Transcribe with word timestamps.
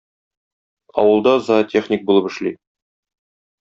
Авылда 1.03 1.35
зоотехник 1.51 2.11
булып 2.11 2.35
эшли. 2.35 2.59